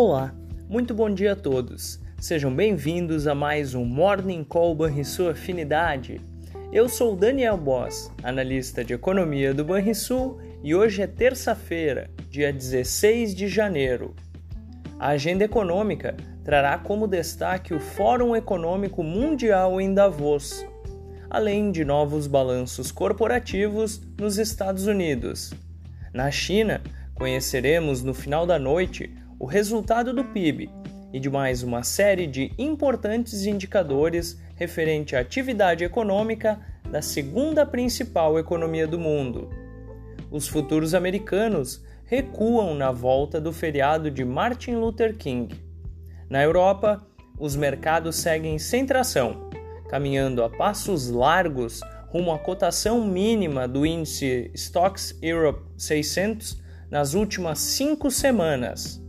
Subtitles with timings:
[0.00, 0.32] Olá,
[0.68, 1.98] muito bom dia a todos.
[2.20, 6.20] Sejam bem-vindos a mais um Morning Call Banrisul Afinidade.
[6.72, 13.34] Eu sou Daniel Boss, analista de economia do Banrisul, e hoje é terça-feira, dia 16
[13.34, 14.14] de janeiro.
[15.00, 20.64] A agenda econômica trará como destaque o Fórum Econômico Mundial em Davos,
[21.28, 25.52] além de novos balanços corporativos nos Estados Unidos.
[26.14, 26.80] Na China,
[27.16, 30.68] conheceremos no final da noite o resultado do PIB
[31.12, 38.38] e de mais uma série de importantes indicadores referente à atividade econômica da segunda principal
[38.38, 39.48] economia do mundo.
[40.30, 45.54] Os futuros americanos recuam na volta do feriado de Martin Luther King.
[46.28, 47.06] Na Europa,
[47.38, 49.48] os mercados seguem sem tração,
[49.88, 57.58] caminhando a passos largos rumo à cotação mínima do índice Stocks Europe 600 nas últimas
[57.58, 59.07] cinco semanas.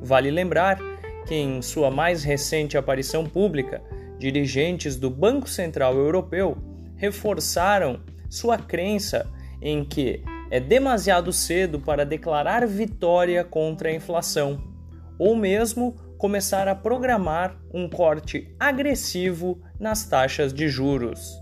[0.00, 0.78] Vale lembrar
[1.26, 3.82] que, em sua mais recente aparição pública,
[4.18, 6.56] dirigentes do Banco Central Europeu
[6.96, 14.62] reforçaram sua crença em que é demasiado cedo para declarar vitória contra a inflação,
[15.18, 21.40] ou mesmo começar a programar um corte agressivo nas taxas de juros.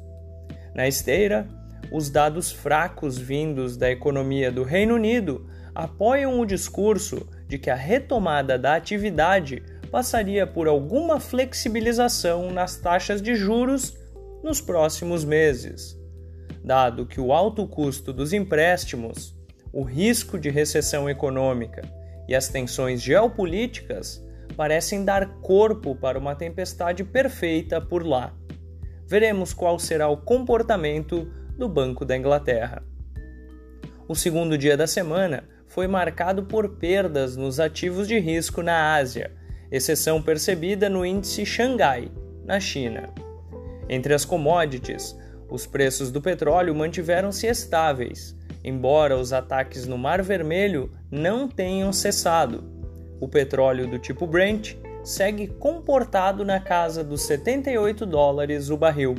[0.74, 1.48] Na esteira,
[1.90, 7.74] os dados fracos vindos da economia do Reino Unido apoiam o discurso de que a
[7.74, 13.96] retomada da atividade passaria por alguma flexibilização nas taxas de juros
[14.42, 15.98] nos próximos meses,
[16.64, 19.36] dado que o alto custo dos empréstimos,
[19.72, 21.82] o risco de recessão econômica
[22.28, 24.24] e as tensões geopolíticas
[24.56, 28.34] parecem dar corpo para uma tempestade perfeita por lá.
[29.06, 32.82] Veremos qual será o comportamento do Banco da Inglaterra.
[34.08, 39.32] O segundo dia da semana foi marcado por perdas nos ativos de risco na Ásia,
[39.70, 42.10] exceção percebida no índice Xangai,
[42.44, 43.10] na China.
[43.88, 45.16] Entre as commodities,
[45.48, 52.64] os preços do petróleo mantiveram-se estáveis, embora os ataques no Mar Vermelho não tenham cessado.
[53.20, 54.74] O petróleo do tipo Brent
[55.04, 59.14] segue comportado na casa dos 78 dólares o barril.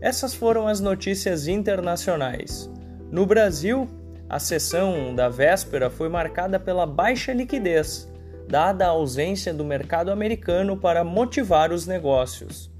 [0.00, 2.70] Essas foram as notícias internacionais.
[3.10, 3.88] No Brasil,
[4.28, 8.10] a sessão da véspera foi marcada pela baixa liquidez,
[8.48, 12.70] dada a ausência do mercado americano para motivar os negócios.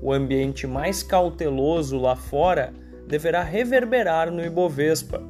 [0.00, 2.72] O ambiente mais cauteloso lá fora
[3.06, 5.22] deverá reverberar no Ibovespa.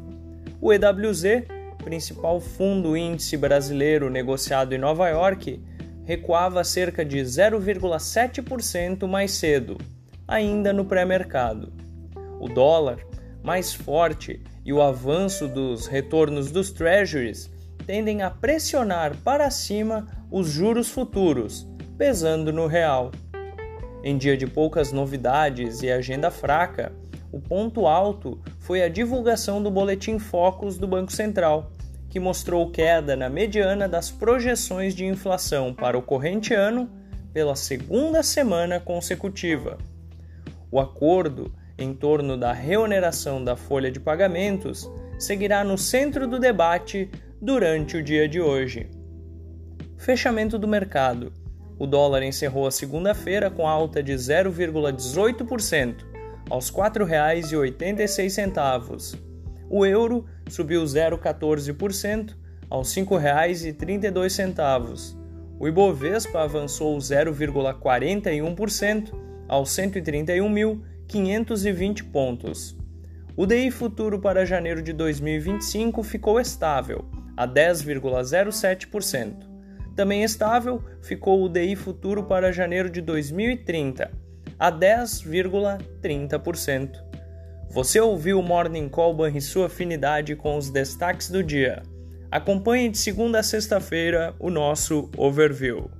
[0.61, 1.45] O EWZ,
[1.85, 5.63] principal fundo índice brasileiro negociado em Nova York,
[6.05, 9.77] recuava cerca de 0,7% mais cedo,
[10.27, 11.73] ainda no pré-mercado.
[12.41, 12.99] O dólar,
[13.43, 17.49] mais forte, e o avanço dos retornos dos treasuries
[17.87, 23.13] tendem a pressionar para cima os juros futuros, pesando no real.
[24.03, 26.93] Em dia de poucas novidades e agenda fraca,
[27.31, 31.71] o ponto alto foi a divulgação do boletim Focus do Banco Central,
[32.11, 36.91] que mostrou queda na mediana das projeções de inflação para o corrente ano
[37.33, 39.79] pela segunda semana consecutiva.
[40.71, 47.11] O acordo em torno da reoneração da folha de pagamentos seguirá no centro do debate
[47.41, 48.91] durante o dia de hoje.
[49.97, 51.33] Fechamento do mercado.
[51.79, 56.07] O dólar encerrou a segunda-feira com alta de 0,18%,
[56.49, 59.19] aos R$ 4,86.
[59.69, 62.35] O euro subiu 0,14%,
[62.71, 65.17] aos R$ 5,32.
[65.59, 72.77] O Ibovespa avançou 0,41%, aos 131 mil 520 pontos.
[73.37, 77.05] O DI futuro para janeiro de 2025 ficou estável,
[77.37, 79.47] a 10,07%.
[79.95, 84.11] Também estável ficou o DI futuro para janeiro de 2030,
[84.59, 87.07] a 10,30%.
[87.71, 91.83] Você ouviu o Morning Call e sua afinidade com os destaques do dia.
[92.31, 95.91] Acompanhe de segunda a sexta-feira o nosso overview.